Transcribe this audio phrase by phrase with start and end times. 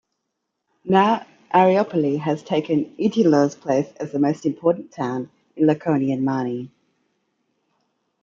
[0.83, 6.71] Now Areopoli has taken Oitylo's place as most important town in Laconian Mani.